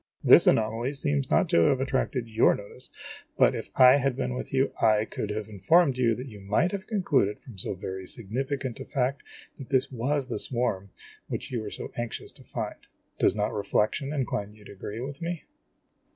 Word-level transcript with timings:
This 0.23 0.47
anomaly 0.47 0.93
seems 0.93 1.29
not 1.29 1.47
to 1.49 1.59
have 1.65 1.79
attracted 1.79 2.27
your 2.27 2.55
notice; 2.55 2.89
but, 3.37 3.53
if 3.53 3.69
I 3.75 3.97
had 3.97 4.15
been 4.15 4.33
with 4.33 4.51
you, 4.51 4.71
I 4.81 5.05
could 5.05 5.29
have 5.29 5.47
informed 5.47 5.95
you 5.95 6.15
that 6.15 6.25
you 6.27 6.39
might 6.41 6.71
have 6.71 6.87
concluded 6.87 7.39
from 7.39 7.59
so 7.59 7.75
very 7.75 8.07
significant 8.07 8.79
a 8.79 8.85
fact 8.85 9.21
that 9.59 9.69
this 9.69 9.91
was 9.91 10.25
the 10.25 10.39
swarm 10.39 10.89
which 11.27 11.51
you 11.51 11.63
are 11.65 11.69
so 11.69 11.91
anxious 11.97 12.31
to 12.31 12.43
find. 12.43 12.79
Does 13.19 13.35
not 13.35 13.53
reflection 13.53 14.11
incline 14.11 14.53
you 14.55 14.65
to 14.65 14.71
agree 14.71 15.01
with 15.01 15.21
me 15.21 15.43